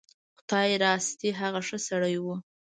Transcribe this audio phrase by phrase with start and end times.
[0.39, 2.25] خدای راستي هغه ښه سړی و.